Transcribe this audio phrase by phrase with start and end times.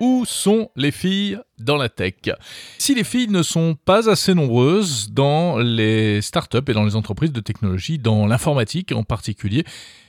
[0.00, 2.14] Où sont les filles dans la tech?
[2.78, 7.32] Si les filles ne sont pas assez nombreuses dans les startups et dans les entreprises
[7.32, 9.64] de technologie, dans l'informatique en particulier,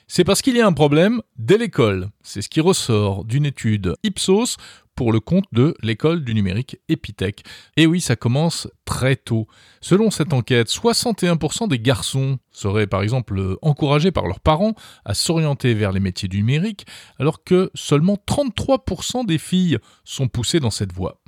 [0.08, 2.10] c'est parce qu'il y a un problème dès l'école.
[2.24, 4.58] C'est ce qui ressort d'une étude Ipsos
[5.02, 7.42] pour le compte de l'école du numérique Epitech.
[7.76, 9.48] Et oui, ça commence très tôt.
[9.82, 15.74] Selon cette enquête, 61% des garçons seraient par exemple encouragés par leurs parents à s'orienter
[15.74, 16.86] vers les métiers du numérique,
[17.18, 21.20] alors que seulement 33% des filles sont poussées dans cette voie.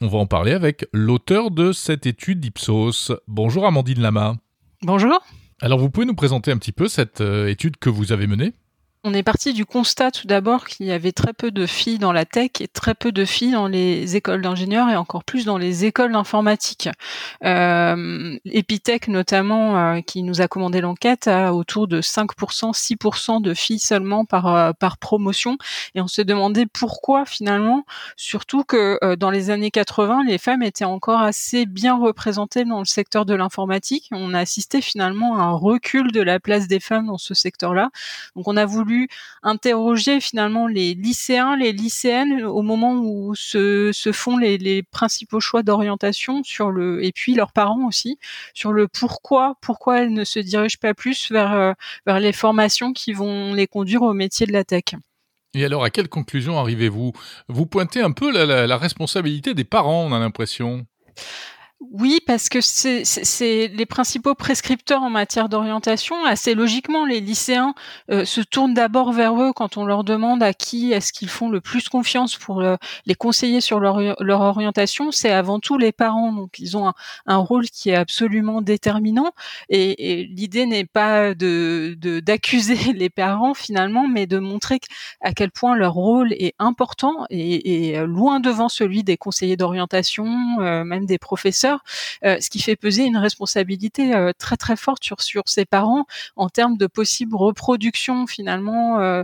[0.00, 3.12] On va en parler avec l'auteur de cette étude d'Ipsos.
[3.28, 4.34] Bonjour Amandine Lama.
[4.82, 5.20] Bonjour.
[5.60, 8.54] Alors vous pouvez nous présenter un petit peu cette euh, étude que vous avez menée?
[9.04, 12.12] On est parti du constat tout d'abord qu'il y avait très peu de filles dans
[12.12, 15.58] la tech et très peu de filles dans les écoles d'ingénieurs et encore plus dans
[15.58, 16.88] les écoles d'informatique.
[17.44, 23.52] Euh, Epitech notamment, euh, qui nous a commandé l'enquête, a autour de 5%, 6% de
[23.52, 25.58] filles seulement par, euh, par promotion.
[25.94, 27.84] Et on se demandait pourquoi finalement,
[28.16, 32.78] surtout que euh, dans les années 80, les femmes étaient encore assez bien représentées dans
[32.78, 34.08] le secteur de l'informatique.
[34.12, 37.90] On a assisté finalement à un recul de la place des femmes dans ce secteur-là.
[38.34, 38.93] Donc on a voulu
[39.42, 46.42] interroger finalement les lycéens, les lycéennes au moment où se, font les, principaux choix d'orientation
[46.44, 48.18] sur le et puis leurs parents aussi
[48.54, 51.72] sur le pourquoi pourquoi elles ne se dirigent pas plus vers euh,
[52.06, 54.84] vers les formations qui vont les conduire au métier de la tech.
[55.54, 57.12] Et alors, à quelle conclusion arrivez-vous?
[57.48, 60.84] Vous pointez un peu la responsabilité des parents, on a l'impression?
[61.80, 63.02] Oui, parce que c'est
[63.68, 66.24] les principaux prescripteurs en matière d'orientation.
[66.24, 67.74] Assez logiquement, les lycéens
[68.10, 71.48] euh, se tournent d'abord vers eux quand on leur demande à qui est-ce qu'ils font
[71.48, 72.62] le plus confiance pour
[73.06, 73.98] les conseiller sur leur,
[74.40, 75.10] orientation.
[75.10, 76.92] C'est avant tout les parents, donc ils ont
[77.26, 79.32] un, rôle qui est absolument déterminant.
[79.68, 84.80] Et, l'idée n'est pas de d'accuser les parents finalement, mais de montrer
[85.20, 90.26] à quel point leur rôle est important et, loin devant celui des conseillers d'orientation,
[90.60, 91.63] euh, même des professeurs
[92.24, 96.06] euh, ce qui fait peser une responsabilité euh, très très forte sur sur ses parents
[96.36, 99.22] en termes de possible reproduction finalement euh,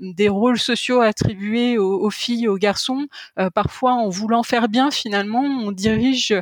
[0.00, 3.06] des rôles sociaux attribués aux, filles, aux garçons.
[3.54, 6.34] parfois, en voulant faire bien, finalement, on dirige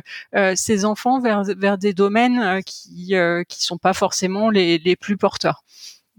[0.55, 3.13] ses enfants vers vers des domaines qui
[3.47, 5.63] qui sont pas forcément les, les plus porteurs.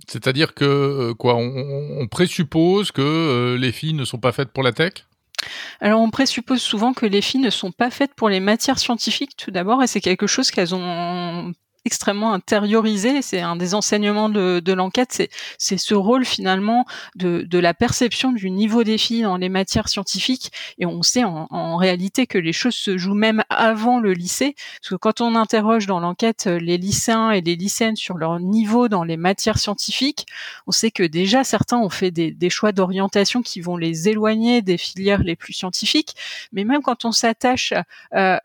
[0.08, 5.06] C'est-à-dire que quoi, on, présuppose que les filles ne sont pas faites pour la tech?
[5.80, 9.36] Alors on présuppose souvent que les filles ne sont pas faites pour les matières scientifiques
[9.36, 11.52] tout d'abord et c'est quelque chose qu'elles ont
[11.84, 13.22] extrêmement intériorisé.
[13.22, 15.12] C'est un des enseignements de, de l'enquête.
[15.12, 15.28] C'est,
[15.58, 16.84] c'est ce rôle finalement
[17.16, 20.50] de, de la perception du niveau des filles dans les matières scientifiques.
[20.78, 24.54] Et on sait en, en, réalité que les choses se jouent même avant le lycée.
[24.80, 28.88] Parce que quand on interroge dans l'enquête les lycéens et les lycéennes sur leur niveau
[28.88, 30.26] dans les matières scientifiques,
[30.66, 34.62] on sait que déjà certains ont fait des, des choix d'orientation qui vont les éloigner
[34.62, 36.14] des filières les plus scientifiques.
[36.52, 37.74] Mais même quand on s'attache
[38.14, 38.38] euh,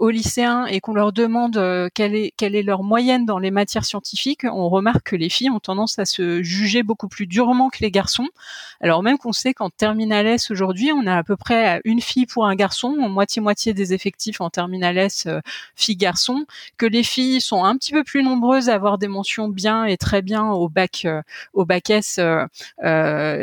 [0.00, 3.50] aux lycéens et qu'on leur demande euh, quelle est, quelle est leur moyenne dans les
[3.50, 7.68] matières scientifiques, on remarque que les filles ont tendance à se juger beaucoup plus durement
[7.68, 8.28] que les garçons.
[8.80, 12.26] Alors même qu'on sait qu'en terminale S aujourd'hui, on a à peu près une fille
[12.26, 15.40] pour un garçon, moitié-moitié des effectifs en terminale S euh,
[15.74, 16.46] filles-garçons,
[16.78, 19.96] que les filles sont un petit peu plus nombreuses à avoir des mentions bien et
[19.96, 21.22] très bien au bac, euh,
[21.52, 22.46] au bac S, euh,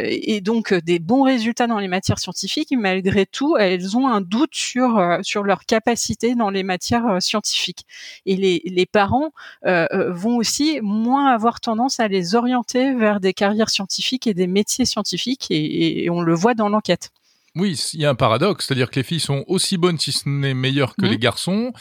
[0.06, 2.74] et donc des bons résultats dans les matières scientifiques.
[2.78, 7.86] malgré tout, elles ont un doute sur sur leur capacité dans les matières scientifiques.
[8.26, 9.33] Et les, les parents euh, euh,
[9.64, 14.86] vont aussi moins avoir tendance à les orienter vers des carrières scientifiques et des métiers
[14.86, 17.12] scientifiques, et, on le voit dans l'enquête.
[17.56, 20.28] Oui, il y a un paradoxe, c'est-à-dire que les filles sont aussi bonnes, si ce
[20.28, 21.10] n'est meilleures que mmh.
[21.10, 21.74] les garçons,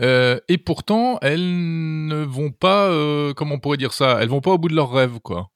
[0.00, 2.90] euh, et pourtant elles ne vont pas,
[3.34, 5.50] comment on pourrait dire ça, elles vont pas au bout de leurs rêves, quoi.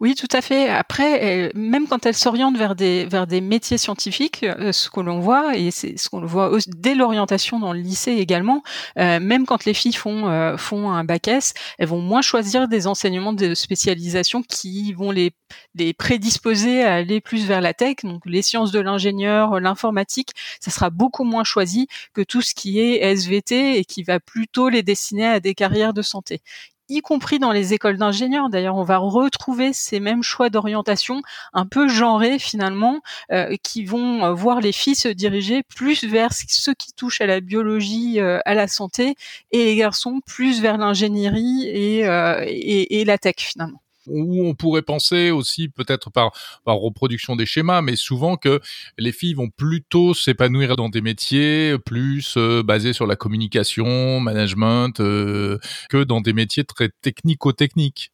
[0.00, 0.70] Oui, tout à fait.
[0.70, 5.20] Après, même quand elles s'orientent vers des vers des métiers scientifiques, euh, ce que l'on
[5.20, 8.62] voit et c'est ce qu'on voit dès l'orientation dans le lycée également,
[8.98, 12.66] euh, même quand les filles font euh, font un bac S, elles vont moins choisir
[12.66, 15.32] des enseignements de spécialisation qui vont les
[15.74, 20.30] les prédisposer à aller plus vers la tech, donc les sciences de l'ingénieur, l'informatique,
[20.60, 24.70] ça sera beaucoup moins choisi que tout ce qui est SVT et qui va plutôt
[24.70, 26.40] les destiner à des carrières de santé
[26.90, 28.50] y compris dans les écoles d'ingénieurs.
[28.50, 31.22] D'ailleurs, on va retrouver ces mêmes choix d'orientation
[31.52, 33.00] un peu genrés finalement,
[33.32, 37.26] euh, qui vont euh, voir les filles se diriger plus vers ce qui touche à
[37.26, 39.14] la biologie, euh, à la santé,
[39.52, 43.80] et les garçons plus vers l'ingénierie et, et, et la tech finalement.
[44.10, 46.32] Où on pourrait penser aussi peut-être par,
[46.64, 48.60] par reproduction des schémas, mais souvent que
[48.98, 55.00] les filles vont plutôt s'épanouir dans des métiers plus euh, basés sur la communication, management,
[55.00, 55.58] euh,
[55.88, 58.12] que dans des métiers très technico-techniques.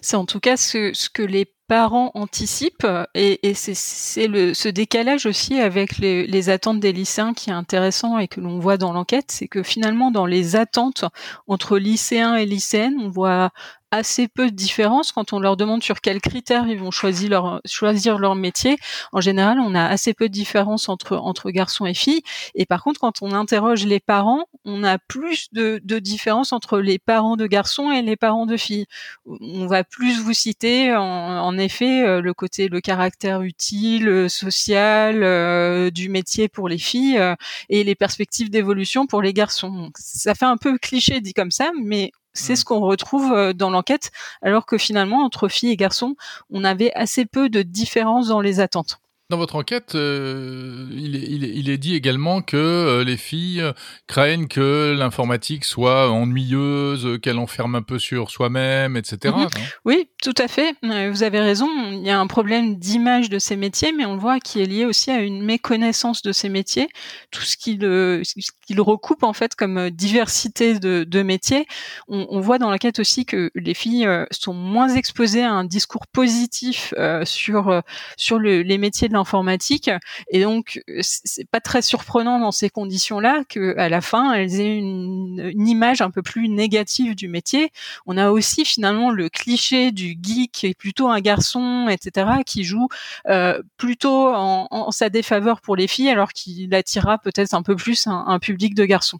[0.00, 5.26] C'est en tout cas ce, ce que les parents anticipent et, et c'est ce décalage
[5.26, 8.92] aussi avec les, les, attentes des lycéens qui est intéressant et que l'on voit dans
[8.92, 11.04] l'enquête, c'est que finalement dans les attentes
[11.46, 13.50] entre lycéens et lycéennes, on voit
[13.90, 17.60] assez peu de différence quand on leur demande sur quels critères ils vont choisir leur
[17.64, 18.76] choisir leur métier.
[19.12, 22.22] En général, on a assez peu de différence entre entre garçons et filles.
[22.54, 26.78] Et par contre, quand on interroge les parents, on a plus de, de différence entre
[26.78, 28.86] les parents de garçons et les parents de filles.
[29.24, 34.28] On va plus vous citer en, en effet euh, le côté le caractère utile, euh,
[34.28, 37.20] social euh, du métier pour les filles
[37.68, 39.90] et les perspectives d'évolution pour les garçons.
[39.96, 42.56] ça fait un peu cliché dit comme ça, mais c'est mmh.
[42.56, 44.10] ce qu'on retrouve dans l'enquête,
[44.42, 46.16] alors que finalement, entre filles et garçons,
[46.50, 49.00] on avait assez peu de différences dans les attentes.
[49.28, 53.16] Dans votre enquête, euh, il, est, il, est, il, est, dit également que euh, les
[53.16, 53.60] filles
[54.06, 59.34] craignent que l'informatique soit ennuyeuse, qu'elle enferme un peu sur soi-même, etc.
[59.36, 59.48] Mhm.
[59.84, 60.76] Oui, tout à fait.
[60.84, 61.68] Euh, vous avez raison.
[61.90, 64.66] Il y a un problème d'image de ces métiers, mais on le voit qui est
[64.66, 66.86] lié aussi à une méconnaissance de ces métiers.
[67.32, 71.66] Tout ce qui le, ce recoupe en fait comme diversité de, de métiers.
[72.06, 76.06] On, on, voit dans l'enquête aussi que les filles sont moins exposées à un discours
[76.06, 76.94] positif
[77.24, 77.82] sur
[78.16, 79.90] sur le, les métiers de informatique
[80.30, 84.78] Et donc, c'est pas très surprenant dans ces conditions-là que à la fin, elles aient
[84.78, 87.70] une, image un peu plus négative du métier.
[88.06, 92.64] On a aussi finalement le cliché du geek qui est plutôt un garçon, etc., qui
[92.64, 92.88] joue
[93.28, 98.06] euh, plutôt en, sa défaveur pour les filles, alors qu'il attirera peut-être un peu plus
[98.06, 99.18] un public de garçons.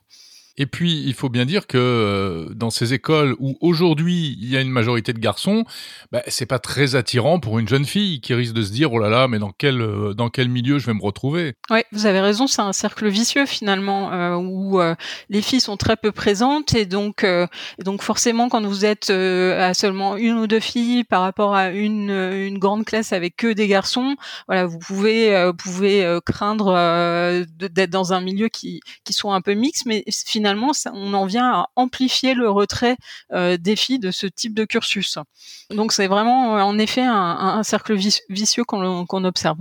[0.59, 4.57] Et puis, il faut bien dire que euh, dans ces écoles où aujourd'hui il y
[4.57, 5.65] a une majorité de garçons,
[6.13, 8.99] bah, c'est pas très attirant pour une jeune fille qui risque de se dire oh
[8.99, 11.55] là là, mais dans quel euh, dans quel milieu je vais me retrouver?
[11.71, 14.81] Oui, vous avez raison, c'est un cercle vicieux finalement euh, où
[15.29, 17.27] les filles sont très peu présentes et donc
[17.85, 22.11] donc forcément quand vous êtes à seulement une ou deux filles par rapport à une
[22.11, 24.17] une grande classe avec que des garçons,
[24.47, 29.87] voilà, vous pouvez pouvez craindre d'être dans un milieu qui qui soit un peu mixte,
[29.87, 32.97] mais finalement finalement, on en vient à amplifier le retrait
[33.33, 35.19] euh, des filles de ce type de cursus.
[35.71, 37.97] Donc c'est vraiment, euh, en effet, un, cercle
[38.29, 39.59] vicieux qu'on observe.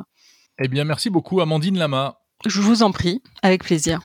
[0.60, 2.20] Eh bien, merci beaucoup, Amandine Lama.
[2.46, 4.02] Je vous en prie, avec plaisir.